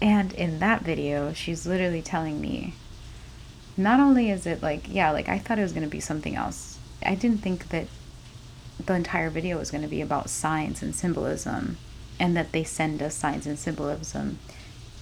And 0.00 0.32
in 0.32 0.60
that 0.60 0.82
video, 0.82 1.32
she's 1.32 1.66
literally 1.66 2.02
telling 2.02 2.40
me 2.40 2.74
not 3.76 4.00
only 4.00 4.30
is 4.30 4.46
it 4.46 4.62
like, 4.62 4.84
yeah, 4.88 5.10
like 5.10 5.28
I 5.28 5.38
thought 5.38 5.58
it 5.58 5.62
was 5.62 5.72
going 5.72 5.84
to 5.84 5.90
be 5.90 6.00
something 6.00 6.36
else. 6.36 6.78
I 7.04 7.14
didn't 7.14 7.38
think 7.38 7.68
that 7.68 7.86
the 8.84 8.94
entire 8.94 9.30
video 9.30 9.58
was 9.58 9.70
going 9.70 9.82
to 9.82 9.88
be 9.88 10.00
about 10.00 10.30
signs 10.30 10.82
and 10.82 10.94
symbolism 10.94 11.76
and 12.18 12.36
that 12.36 12.52
they 12.52 12.64
send 12.64 13.02
us 13.02 13.14
signs 13.14 13.46
and 13.46 13.58
symbolism 13.58 14.38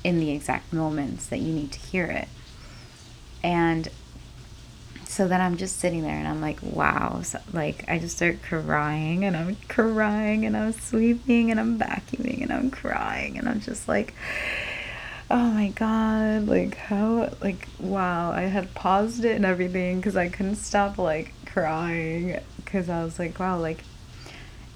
in 0.04 0.20
the 0.20 0.30
exact 0.30 0.72
moments 0.72 1.26
that 1.26 1.38
you 1.38 1.52
need 1.52 1.72
to 1.72 1.80
hear 1.80 2.06
it. 2.06 2.28
And 3.42 3.88
so 5.04 5.26
then 5.26 5.40
I'm 5.40 5.56
just 5.56 5.78
sitting 5.78 6.02
there 6.02 6.14
and 6.14 6.28
I'm 6.28 6.40
like, 6.40 6.58
wow. 6.62 7.22
So, 7.22 7.40
like, 7.52 7.84
I 7.88 7.98
just 7.98 8.16
start 8.16 8.42
crying 8.42 9.24
and 9.24 9.36
I'm 9.36 9.56
crying 9.68 10.44
and 10.44 10.56
I'm 10.56 10.72
sweeping 10.72 11.50
and 11.50 11.58
I'm 11.58 11.78
vacuuming 11.78 12.42
and 12.42 12.52
I'm 12.52 12.70
crying 12.70 13.38
and 13.38 13.48
I'm 13.48 13.60
just 13.60 13.88
like, 13.88 14.14
oh 15.30 15.50
my 15.50 15.68
god, 15.68 16.46
like, 16.46 16.76
how, 16.76 17.30
like, 17.40 17.68
wow. 17.78 18.32
I 18.32 18.42
had 18.42 18.74
paused 18.74 19.24
it 19.24 19.36
and 19.36 19.44
everything 19.44 19.96
because 19.96 20.16
I 20.16 20.28
couldn't 20.28 20.56
stop, 20.56 20.98
like, 20.98 21.32
crying 21.46 22.40
because 22.56 22.88
I 22.88 23.04
was 23.04 23.18
like, 23.18 23.38
wow, 23.38 23.58
like, 23.58 23.82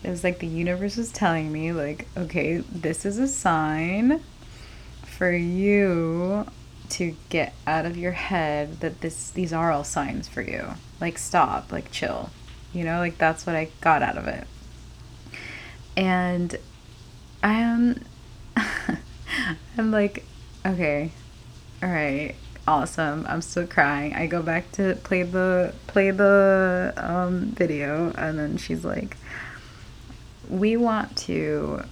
it 0.02 0.11
was 0.11 0.25
like 0.25 0.40
the 0.40 0.47
universe 0.47 0.97
was 0.97 1.12
telling 1.12 1.52
me, 1.52 1.73
like, 1.73 2.09
okay, 2.16 2.59
this 2.59 3.04
is 3.04 3.18
a 3.18 3.28
sign 3.28 4.21
for 5.04 5.30
you 5.30 6.47
to 6.88 7.14
get 7.28 7.54
out 7.66 7.87
of 7.87 7.97
your 7.97 8.12
head 8.12 8.80
that 8.80 9.00
this 9.00 9.30
these 9.30 9.52
are 9.52 9.71
all 9.71 9.85
signs 9.85 10.28
for 10.28 10.42
you. 10.42 10.66
Like 11.00 11.16
stop, 11.18 11.73
like 11.73 11.90
chill. 11.90 12.30
You 12.73 12.85
know, 12.85 12.99
like 12.99 13.18
that's 13.18 13.47
what 13.47 13.54
I 13.54 13.68
got 13.80 14.02
out 14.02 14.18
of 14.18 14.26
it. 14.26 14.47
And 15.97 16.56
I 17.42 17.54
am 17.54 18.04
I'm 19.78 19.90
like, 19.90 20.25
okay, 20.64 21.12
all 21.83 21.88
right, 21.88 22.35
awesome. 22.66 23.26
I'm 23.28 23.42
still 23.42 23.66
crying. 23.66 24.14
I 24.14 24.26
go 24.26 24.42
back 24.42 24.73
to 24.73 24.97
play 25.02 25.23
the 25.23 25.75
play 25.87 26.11
the 26.11 26.92
um, 26.97 27.52
video, 27.57 28.12
and 28.16 28.38
then 28.38 28.57
she's 28.57 28.85
like, 28.85 29.16
"We 30.49 30.76
want 30.76 31.16
to, 31.28 31.83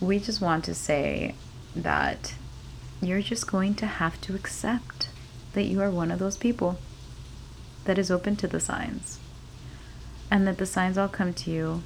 we 0.00 0.18
just 0.18 0.40
want 0.40 0.64
to 0.64 0.74
say 0.74 1.34
that 1.74 2.34
you're 3.00 3.22
just 3.22 3.50
going 3.50 3.74
to 3.74 3.86
have 3.86 4.20
to 4.22 4.34
accept 4.34 5.08
that 5.54 5.64
you 5.64 5.80
are 5.80 5.90
one 5.90 6.10
of 6.10 6.18
those 6.18 6.36
people 6.36 6.78
that 7.84 7.98
is 7.98 8.10
open 8.10 8.36
to 8.36 8.46
the 8.46 8.60
signs 8.60 9.18
and 10.30 10.46
that 10.46 10.58
the 10.58 10.66
signs 10.66 10.96
all 10.96 11.08
come 11.08 11.34
to 11.34 11.50
you 11.50 11.82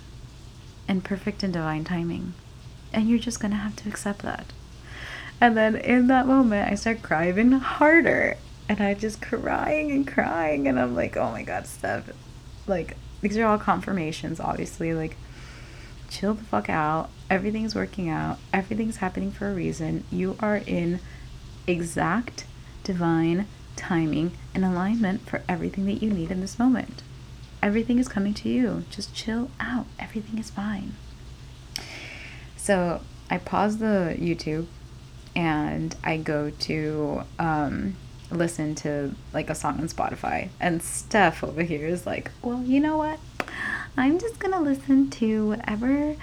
in 0.88 1.00
perfect 1.00 1.42
and 1.42 1.52
divine 1.52 1.85
timing. 1.85 2.35
And 2.92 3.09
you're 3.09 3.18
just 3.18 3.40
going 3.40 3.50
to 3.50 3.56
have 3.56 3.75
to 3.76 3.88
accept 3.88 4.21
that. 4.21 4.52
And 5.40 5.57
then 5.57 5.76
in 5.76 6.07
that 6.07 6.26
moment, 6.26 6.71
I 6.71 6.75
start 6.75 7.02
crying 7.02 7.52
harder. 7.52 8.37
And 8.69 8.81
I 8.81 8.95
just 8.95 9.23
crying 9.23 9.93
and 9.93 10.07
crying. 10.07 10.66
And 10.66 10.78
I'm 10.78 10.95
like, 10.95 11.16
oh 11.16 11.31
my 11.31 11.43
God, 11.43 11.66
Steph. 11.66 12.11
Like, 12.66 12.97
these 13.21 13.37
are 13.37 13.47
all 13.47 13.59
confirmations, 13.59 14.40
obviously. 14.40 14.93
Like, 14.93 15.16
chill 16.11 16.35
the 16.35 16.45
fuck 16.45 16.69
out. 16.69 17.11
Everything's 17.31 17.75
working 17.75 18.09
out. 18.09 18.38
Everything's 18.52 18.97
happening 18.97 19.31
for 19.31 19.49
a 19.49 19.55
reason. 19.55 20.05
You 20.11 20.37
are 20.40 20.57
in 20.57 21.00
exact 21.66 22.47
divine 22.83 23.47
timing 23.76 24.33
and 24.55 24.64
alignment 24.64 25.28
for 25.28 25.43
everything 25.49 25.87
that 25.87 26.02
you 26.02 26.11
need 26.11 26.31
in 26.31 26.40
this 26.40 26.59
moment. 26.59 27.02
Everything 27.62 27.99
is 27.99 28.09
coming 28.09 28.35
to 28.35 28.49
you. 28.49 28.85
Just 28.90 29.14
chill 29.14 29.50
out. 29.61 29.87
Everything 29.99 30.38
is 30.38 30.50
fine. 30.50 30.95
So 32.57 33.02
I 33.31 33.38
pause 33.38 33.78
the 33.78 34.16
YouTube 34.19 34.66
and 35.37 35.95
I 36.02 36.16
go 36.16 36.50
to 36.50 37.23
um, 37.38 37.95
listen 38.31 38.75
to 38.76 39.14
like 39.35 39.50
a 39.50 39.55
song 39.55 39.78
on 39.78 39.88
Spotify. 39.88 40.49
And 40.59 40.83
Steph 40.83 41.45
over 41.45 41.62
here 41.62 41.87
is 41.87 42.07
like, 42.07 42.31
well, 42.43 42.62
you 42.62 42.81
know 42.81 42.97
what? 42.97 43.21
I'm 43.97 44.19
just 44.19 44.38
gonna 44.38 44.61
listen 44.61 45.11
to 45.11 45.49
whatever 45.49 46.16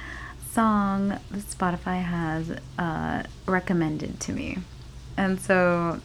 song 0.52 1.10
that 1.10 1.22
Spotify 1.32 2.04
has 2.04 2.58
uh, 2.78 3.24
recommended 3.46 4.20
to 4.22 4.34
me. 4.34 4.58
And 5.16 5.40
so, 5.40 6.02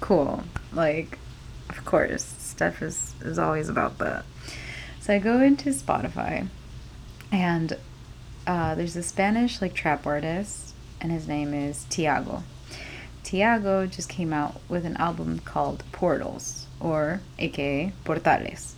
cool. 0.00 0.42
Like, 0.72 1.18
of 1.68 1.84
course, 1.84 2.24
Steph 2.38 2.82
is, 2.82 3.14
is 3.20 3.38
always 3.38 3.68
about 3.68 3.98
that. 3.98 4.24
So 5.00 5.14
I 5.14 5.18
go 5.18 5.40
into 5.40 5.70
Spotify, 5.70 6.48
and 7.30 7.76
uh, 8.46 8.74
there's 8.74 8.96
a 8.96 9.02
Spanish 9.02 9.60
like 9.62 9.74
trap 9.74 10.06
artist, 10.06 10.69
and 11.00 11.12
his 11.12 11.26
name 11.26 11.54
is 11.54 11.84
Tiago. 11.90 12.42
Tiago 13.22 13.86
just 13.86 14.08
came 14.08 14.32
out 14.32 14.60
with 14.68 14.84
an 14.84 14.96
album 14.96 15.38
called 15.40 15.84
Portals, 15.92 16.66
or 16.80 17.20
aka 17.38 17.92
Portales. 18.04 18.74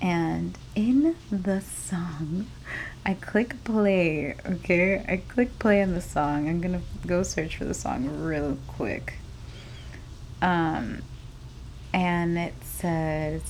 And 0.00 0.56
in 0.74 1.16
the 1.30 1.60
song, 1.60 2.46
I 3.04 3.14
click 3.14 3.62
play, 3.64 4.36
okay? 4.46 5.04
I 5.08 5.16
click 5.16 5.58
play 5.58 5.82
on 5.82 5.94
the 5.94 6.00
song. 6.00 6.48
I'm 6.48 6.60
gonna 6.60 6.82
go 7.06 7.22
search 7.22 7.56
for 7.56 7.64
the 7.64 7.74
song 7.74 8.22
real 8.22 8.58
quick. 8.66 9.14
Um, 10.40 11.02
and 11.92 12.38
it 12.38 12.54
says, 12.62 13.42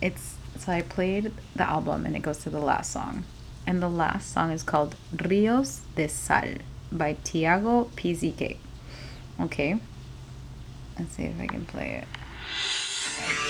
it's, 0.00 0.36
so 0.58 0.72
I 0.72 0.82
played 0.82 1.32
the 1.56 1.68
album 1.68 2.06
and 2.06 2.14
it 2.14 2.22
goes 2.22 2.38
to 2.38 2.50
the 2.50 2.60
last 2.60 2.92
song. 2.92 3.24
And 3.66 3.82
the 3.82 3.88
last 3.88 4.32
song 4.32 4.50
is 4.52 4.62
called 4.62 4.94
Rios 5.24 5.82
de 5.96 6.08
Sal 6.08 6.54
by 6.90 7.16
Tiago 7.24 7.90
PZK. 7.96 8.56
Okay? 9.40 9.78
Let's 10.98 11.12
see 11.12 11.24
if 11.24 11.40
I 11.40 11.46
can 11.46 11.64
play 11.64 12.02
it. 12.02 12.08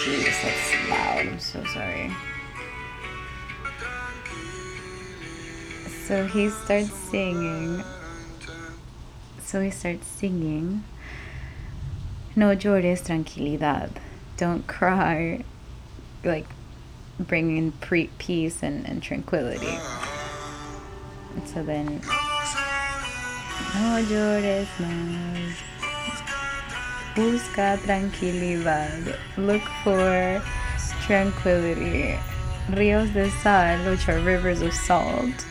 Jeez, 0.04 0.42
that's 0.42 0.90
loud. 0.90 1.26
I'm 1.26 1.38
so 1.38 1.64
sorry. 1.64 2.12
So 6.06 6.26
he 6.26 6.50
starts 6.50 6.92
singing. 6.92 7.82
So 9.42 9.60
he 9.60 9.70
starts 9.70 10.06
singing. 10.06 10.84
No 12.36 12.54
llores, 12.54 13.02
tranquilidad. 13.02 13.90
Don't 14.36 14.66
cry. 14.66 15.44
Like, 16.24 16.46
bringing 17.18 17.72
pre- 17.72 18.10
peace 18.18 18.62
and, 18.62 18.86
and 18.86 19.02
tranquility. 19.02 19.78
And 21.34 21.48
so 21.48 21.62
then. 21.62 22.00
No 23.74 24.00
llores 24.00 24.68
más. 24.78 25.56
Busca 27.14 27.76
tranquilidad. 27.84 29.16
Look 29.36 29.62
for 29.82 30.42
tranquility. 31.02 32.18
Ríos 32.70 33.12
de 33.12 33.30
sal, 33.42 33.78
which 33.90 34.08
are 34.08 34.20
rivers 34.20 34.62
of 34.62 34.72
salt. 34.72 35.46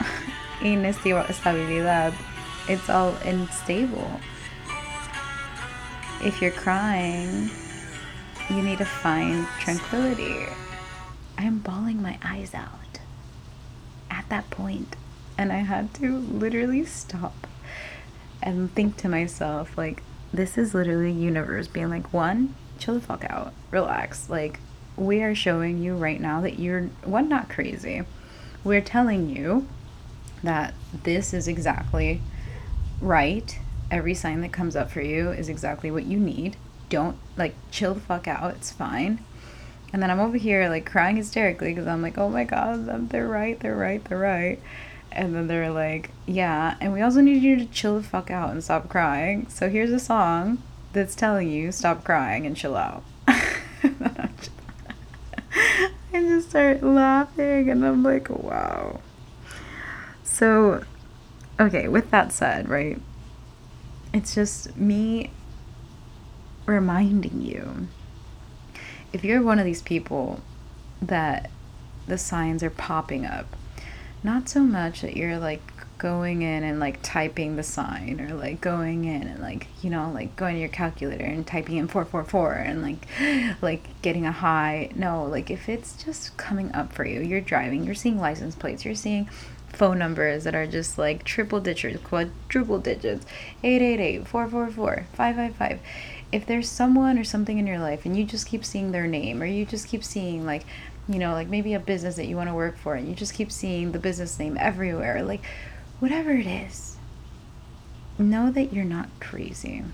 Inestabilidad. 0.60 2.14
It's 2.68 2.88
all 2.90 3.14
unstable. 3.24 4.20
If 6.22 6.40
you're 6.40 6.50
crying, 6.52 7.50
you 8.48 8.62
need 8.62 8.78
to 8.78 8.84
find 8.84 9.46
tranquility. 9.60 10.46
I'm 11.38 11.58
bawling 11.58 12.02
my 12.02 12.18
eyes 12.24 12.54
out 12.54 13.00
at 14.10 14.28
that 14.28 14.50
point, 14.50 14.94
and 15.36 15.52
I 15.52 15.58
had 15.58 15.94
to 15.94 16.18
literally 16.18 16.84
stop 16.84 17.46
and 18.42 18.72
think 18.74 18.96
to 18.98 19.08
myself, 19.08 19.76
like, 19.76 20.02
this 20.32 20.56
is 20.56 20.74
literally 20.74 21.12
universe 21.12 21.68
being 21.68 21.90
like, 21.90 22.12
one, 22.12 22.54
chill 22.78 22.94
the 22.94 23.00
fuck 23.00 23.24
out, 23.24 23.52
relax. 23.70 24.28
Like, 24.30 24.60
we 24.96 25.22
are 25.22 25.34
showing 25.34 25.82
you 25.82 25.96
right 25.96 26.20
now 26.20 26.40
that 26.40 26.58
you're 26.58 26.84
one 27.04 27.28
not 27.28 27.48
crazy. 27.48 28.02
We're 28.64 28.80
telling 28.80 29.28
you 29.28 29.66
that 30.42 30.74
this 31.02 31.32
is 31.32 31.48
exactly 31.48 32.20
right. 33.00 33.58
Every 33.90 34.14
sign 34.14 34.40
that 34.42 34.52
comes 34.52 34.76
up 34.76 34.90
for 34.90 35.00
you 35.00 35.30
is 35.30 35.48
exactly 35.48 35.90
what 35.90 36.04
you 36.04 36.18
need. 36.18 36.56
Don't 36.88 37.16
like 37.36 37.54
chill 37.70 37.94
the 37.94 38.00
fuck 38.00 38.28
out. 38.28 38.54
It's 38.54 38.70
fine. 38.70 39.24
And 39.92 40.02
then 40.02 40.10
I'm 40.10 40.20
over 40.20 40.38
here 40.38 40.68
like 40.68 40.86
crying 40.86 41.16
hysterically 41.16 41.72
because 41.72 41.86
I'm 41.86 42.02
like, 42.02 42.16
oh 42.16 42.28
my 42.28 42.44
god, 42.44 43.10
they're 43.10 43.28
right, 43.28 43.58
they're 43.60 43.76
right, 43.76 44.02
they're 44.04 44.18
right. 44.18 44.58
And 45.14 45.34
then 45.34 45.46
they're 45.46 45.70
like, 45.70 46.10
yeah, 46.26 46.76
and 46.80 46.92
we 46.92 47.02
also 47.02 47.20
need 47.20 47.42
you 47.42 47.56
to 47.56 47.66
chill 47.66 47.96
the 47.98 48.02
fuck 48.02 48.30
out 48.30 48.50
and 48.50 48.62
stop 48.62 48.88
crying. 48.88 49.46
So 49.48 49.68
here's 49.68 49.90
a 49.90 49.98
song 49.98 50.62
that's 50.92 51.14
telling 51.14 51.50
you 51.50 51.72
stop 51.72 52.04
crying 52.04 52.46
and 52.46 52.56
chill 52.56 52.76
out. 52.76 53.02
I 53.28 54.30
just 56.12 56.50
start 56.50 56.82
laughing 56.82 57.70
and 57.70 57.84
I'm 57.84 58.02
like, 58.02 58.28
wow. 58.28 59.00
So, 60.24 60.84
okay, 61.60 61.88
with 61.88 62.10
that 62.10 62.32
said, 62.32 62.68
right? 62.68 63.00
It's 64.12 64.34
just 64.34 64.76
me 64.76 65.30
reminding 66.66 67.42
you 67.42 67.88
if 69.12 69.24
you're 69.24 69.42
one 69.42 69.58
of 69.58 69.64
these 69.64 69.82
people 69.82 70.40
that 71.00 71.50
the 72.06 72.18
signs 72.18 72.62
are 72.62 72.70
popping 72.70 73.26
up, 73.26 73.56
not 74.22 74.48
so 74.48 74.60
much 74.60 75.00
that 75.02 75.16
you're 75.16 75.38
like 75.38 75.60
going 75.98 76.42
in 76.42 76.64
and 76.64 76.80
like 76.80 76.98
typing 77.02 77.54
the 77.54 77.62
sign 77.62 78.20
or 78.20 78.34
like 78.34 78.60
going 78.60 79.04
in 79.04 79.22
and 79.22 79.40
like 79.40 79.68
you 79.82 79.88
know 79.88 80.10
like 80.12 80.34
going 80.34 80.54
to 80.54 80.60
your 80.60 80.68
calculator 80.68 81.24
and 81.24 81.46
typing 81.46 81.76
in 81.76 81.86
444 81.86 82.54
and 82.54 82.82
like 82.82 83.06
like 83.62 84.02
getting 84.02 84.26
a 84.26 84.32
high. 84.32 84.90
No 84.96 85.24
like 85.24 85.50
if 85.50 85.68
it's 85.68 86.02
just 86.02 86.36
coming 86.36 86.72
up 86.74 86.92
for 86.92 87.06
you 87.06 87.20
you're 87.20 87.40
driving 87.40 87.84
you're 87.84 87.94
seeing 87.94 88.18
license 88.18 88.56
plates 88.56 88.84
you're 88.84 88.96
seeing 88.96 89.28
phone 89.68 89.98
numbers 89.98 90.44
that 90.44 90.54
are 90.54 90.66
just 90.66 90.98
like 90.98 91.24
triple 91.24 91.60
digits 91.60 92.02
quadruple 92.02 92.78
digits 92.78 93.24
888 93.62 94.26
444 94.26 95.06
555 95.12 95.80
if 96.32 96.46
there's 96.46 96.68
someone 96.68 97.18
or 97.18 97.24
something 97.24 97.58
in 97.58 97.66
your 97.66 97.78
life 97.78 98.04
and 98.04 98.16
you 98.16 98.24
just 98.24 98.46
keep 98.46 98.64
seeing 98.64 98.90
their 98.90 99.06
name 99.06 99.42
or 99.42 99.46
you 99.46 99.64
just 99.64 99.86
keep 99.86 100.02
seeing 100.02 100.44
like 100.44 100.64
you 101.08 101.18
know 101.18 101.32
like 101.32 101.48
maybe 101.48 101.74
a 101.74 101.80
business 101.80 102.16
that 102.16 102.26
you 102.26 102.36
want 102.36 102.48
to 102.48 102.54
work 102.54 102.76
for 102.78 102.94
and 102.94 103.08
you 103.08 103.14
just 103.14 103.34
keep 103.34 103.50
seeing 103.50 103.92
the 103.92 103.98
business 103.98 104.38
name 104.38 104.56
everywhere 104.58 105.22
like 105.22 105.42
whatever 106.02 106.32
it 106.32 106.48
is, 106.48 106.96
know 108.18 108.50
that 108.50 108.72
you're 108.72 108.84
not 108.84 109.08
crazy. 109.20 109.84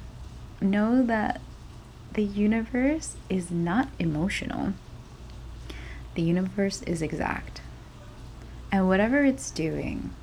Know 0.59 1.03
that 1.03 1.39
the 2.15 2.25
universe 2.25 3.15
is 3.29 3.51
not 3.51 3.89
emotional, 3.99 4.73
the 6.15 6.23
universe 6.23 6.81
is 6.83 7.03
exact. 7.03 7.61
And 8.73 8.89
whatever 8.89 9.23
it's 9.23 9.51
doing, 9.51 10.15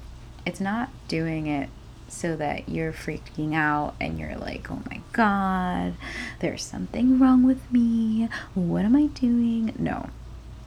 it's 0.43 0.59
not 0.59 0.89
doing 1.07 1.45
it 1.45 1.69
so 2.07 2.35
that 2.35 2.67
you're 2.67 2.91
freaking 2.91 3.53
out 3.53 3.93
and 4.01 4.17
you're 4.17 4.37
like, 4.37 4.71
oh 4.71 4.81
my 4.89 5.01
God, 5.13 5.93
there's 6.39 6.63
something 6.63 7.19
wrong 7.19 7.43
with 7.43 7.71
me. 7.71 8.27
What 8.55 8.85
am 8.85 8.95
I 8.95 9.05
doing? 9.07 9.75
No, 9.77 10.09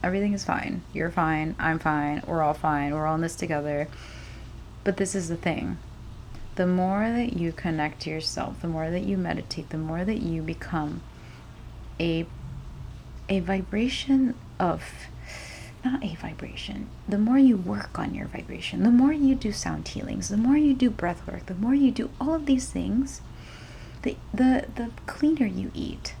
everything 0.03 0.33
is 0.33 0.43
fine. 0.43 0.81
You're 0.93 1.11
fine. 1.11 1.55
I'm 1.59 1.79
fine. 1.79 2.23
We're 2.25 2.41
all 2.41 2.53
fine. 2.53 2.93
We're 2.93 3.05
all 3.05 3.15
in 3.15 3.21
this 3.21 3.35
together. 3.35 3.87
But 4.83 4.97
this 4.97 5.15
is 5.15 5.29
the 5.29 5.37
thing 5.37 5.77
the 6.55 6.67
more 6.67 7.09
that 7.09 7.37
you 7.37 7.53
connect 7.53 8.01
to 8.01 8.09
yourself, 8.09 8.61
the 8.61 8.67
more 8.67 8.89
that 8.89 9.03
you 9.03 9.15
meditate, 9.15 9.69
the 9.69 9.77
more 9.77 10.03
that 10.03 10.21
you 10.21 10.41
become 10.41 11.01
a 11.99 12.25
a 13.29 13.39
vibration 13.39 14.35
of 14.59 14.83
not 15.85 16.03
a 16.03 16.15
vibration. 16.15 16.89
The 17.07 17.17
more 17.17 17.37
you 17.37 17.55
work 17.55 17.97
on 17.97 18.13
your 18.13 18.27
vibration, 18.27 18.83
the 18.83 18.91
more 18.91 19.13
you 19.13 19.35
do 19.35 19.53
sound 19.53 19.87
healings, 19.87 20.27
the 20.27 20.35
more 20.35 20.57
you 20.57 20.73
do 20.73 20.89
breath 20.89 21.25
work, 21.25 21.45
the 21.45 21.53
more 21.53 21.73
you 21.73 21.91
do 21.91 22.09
all 22.19 22.33
of 22.33 22.45
these 22.45 22.67
things, 22.69 23.21
the 24.01 24.17
the 24.33 24.65
the 24.75 24.91
cleaner 25.05 25.45
you 25.45 25.71
eat. 25.73 26.13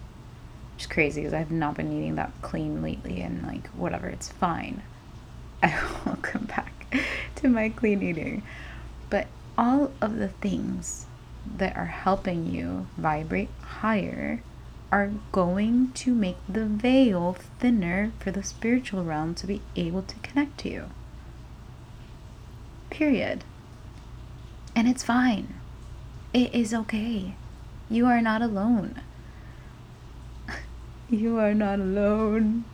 Is 0.79 0.87
crazy 0.87 1.21
because 1.21 1.33
I've 1.33 1.51
not 1.51 1.75
been 1.75 1.91
eating 1.91 2.15
that 2.15 2.31
clean 2.41 2.81
lately 2.81 3.21
and 3.21 3.45
like 3.45 3.67
whatever, 3.69 4.07
it's 4.07 4.29
fine. 4.29 4.81
I 5.63 5.77
will 6.05 6.15
come 6.21 6.45
back 6.45 6.97
to 7.35 7.49
my 7.49 7.67
clean 7.67 8.01
eating. 8.01 8.43
But 9.09 9.27
all 9.57 9.91
of 9.99 10.15
the 10.15 10.29
things 10.29 11.05
that 11.57 11.75
are 11.75 11.87
helping 11.87 12.47
you 12.47 12.87
vibrate 12.95 13.49
higher 13.61 14.41
are 14.89 15.11
going 15.33 15.91
to 15.95 16.15
make 16.15 16.37
the 16.47 16.65
veil 16.65 17.35
thinner 17.59 18.13
for 18.17 18.31
the 18.31 18.41
spiritual 18.41 19.03
realm 19.03 19.35
to 19.35 19.47
be 19.47 19.61
able 19.75 20.03
to 20.03 20.15
connect 20.19 20.59
to 20.59 20.69
you. 20.69 20.85
Period. 22.89 23.43
And 24.77 24.87
it's 24.87 25.03
fine. 25.03 25.55
It 26.33 26.55
is 26.55 26.73
okay. 26.73 27.35
You 27.89 28.05
are 28.05 28.21
not 28.21 28.41
alone. 28.41 29.01
You 31.09 31.37
are 31.37 31.53
not 31.53 31.79
alone. 31.79 32.65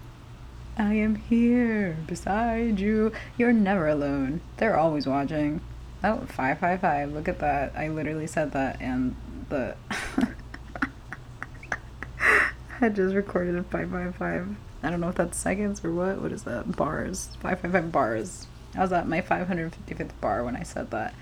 I 0.78 0.94
am 0.96 1.16
here 1.16 1.98
beside 2.06 2.80
you. 2.80 3.12
You're 3.38 3.54
never 3.54 3.88
alone. 3.88 4.42
They're 4.58 4.78
always 4.78 5.08
watching. 5.08 5.62
Oh, 6.04 6.26
555. 6.28 7.14
Look 7.14 7.28
at 7.28 7.40
that. 7.40 7.74
I 7.76 7.88
literally 7.88 8.28
said 8.28 8.52
that 8.52 8.82
and 8.82 9.16
the 9.50 9.76
I 12.82 12.90
just 12.90 13.16
recorded 13.16 13.56
a 13.56 13.64
555. 13.64 14.58
I 14.84 14.90
don't 14.90 15.00
know 15.00 15.10
if 15.10 15.16
that's 15.16 15.38
seconds 15.38 15.84
or 15.84 15.94
what. 15.94 16.22
What 16.22 16.32
is 16.32 16.44
that? 16.44 16.76
Bars. 16.76 17.30
555 17.42 17.92
bars. 17.92 18.48
I 18.76 18.82
was 18.82 18.92
at 18.92 19.08
my 19.08 19.22
555th 19.22 20.12
bar 20.20 20.44
when 20.44 20.58
I 20.58 20.64
said 20.64 20.92
that. 20.92 21.14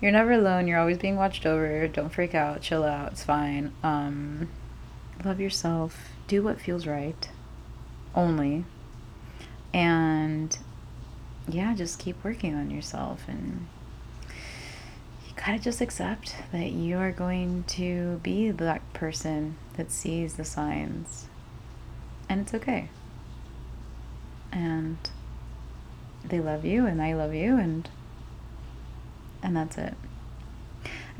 You're 0.00 0.12
never 0.12 0.32
alone. 0.32 0.66
You're 0.66 0.80
always 0.80 0.96
being 0.96 1.16
watched 1.16 1.44
over. 1.44 1.86
Don't 1.86 2.08
freak 2.08 2.34
out. 2.34 2.62
Chill 2.62 2.82
out. 2.82 3.12
It's 3.12 3.22
fine. 3.22 3.72
Um, 3.82 4.48
love 5.22 5.38
yourself. 5.38 6.08
Do 6.30 6.44
what 6.44 6.60
feels 6.60 6.86
right 6.86 7.28
only. 8.14 8.64
And 9.74 10.56
yeah, 11.48 11.74
just 11.74 11.98
keep 11.98 12.22
working 12.22 12.54
on 12.54 12.70
yourself 12.70 13.24
and 13.26 13.66
you 15.26 15.34
gotta 15.34 15.58
just 15.58 15.80
accept 15.80 16.36
that 16.52 16.70
you 16.70 16.98
are 16.98 17.10
going 17.10 17.64
to 17.70 18.20
be 18.22 18.52
that 18.52 18.80
person 18.92 19.56
that 19.76 19.90
sees 19.90 20.34
the 20.34 20.44
signs. 20.44 21.26
And 22.28 22.42
it's 22.42 22.54
okay. 22.54 22.90
And 24.52 24.98
they 26.24 26.38
love 26.38 26.64
you 26.64 26.86
and 26.86 27.02
I 27.02 27.12
love 27.12 27.34
you 27.34 27.58
and 27.58 27.88
and 29.42 29.56
that's 29.56 29.76
it. 29.76 29.94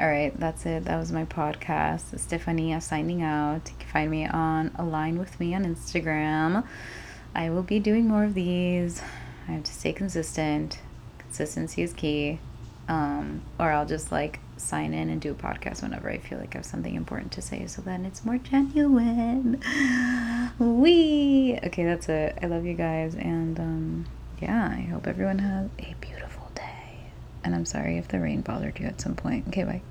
All 0.01 0.09
right, 0.09 0.33
that's 0.41 0.65
it. 0.65 0.87
That 0.87 0.99
was 0.99 1.13
my 1.13 1.27
podcast. 1.27 2.15
Stefania 2.19 2.81
signing 2.81 3.21
out. 3.21 3.69
You 3.69 3.75
can 3.79 3.89
find 3.91 4.11
me 4.11 4.25
on 4.25 4.75
Align 4.79 5.19
with 5.19 5.39
Me 5.39 5.55
on 5.55 5.67
Instagram. 5.67 6.67
I 7.35 7.51
will 7.51 7.63
be 7.63 7.81
doing 7.81 8.09
more 8.09 8.25
of 8.25 8.33
these. 8.33 9.03
I 9.47 9.53
have 9.53 9.65
to 9.65 9.73
stay 9.75 9.93
consistent. 9.93 10.79
Consistency 11.19 11.83
is 11.83 11.93
key. 11.93 12.39
Um, 12.89 13.43
or 13.59 13.73
I'll 13.73 13.85
just 13.85 14.11
like 14.11 14.41
sign 14.57 14.95
in 14.95 15.11
and 15.11 15.21
do 15.21 15.33
a 15.33 15.35
podcast 15.35 15.83
whenever 15.83 16.09
I 16.09 16.17
feel 16.17 16.39
like 16.39 16.55
I 16.55 16.59
have 16.61 16.67
something 16.67 16.95
important 16.95 17.33
to 17.33 17.43
say 17.43 17.67
so 17.67 17.83
then 17.83 18.07
it's 18.07 18.25
more 18.25 18.39
genuine. 18.39 19.63
We 20.59 21.59
Okay, 21.63 21.85
that's 21.85 22.09
it. 22.09 22.39
I 22.43 22.47
love 22.47 22.65
you 22.65 22.75
guys 22.75 23.15
and 23.15 23.61
um, 23.61 24.07
yeah, 24.41 24.67
I 24.67 24.81
hope 24.81 25.07
everyone 25.07 25.41
has 25.41 25.69
a 25.79 25.95
beautiful. 26.01 26.30
And 27.45 27.55
I'm 27.55 27.65
sorry 27.67 27.97
if 27.99 28.09
the 28.09 28.21
rain 28.21 28.43
bothered 28.43 28.79
you 28.79 28.87
at 28.87 29.01
some 29.01 29.15
point. 29.15 29.49
Okay, 29.49 29.65
bye. 29.65 29.83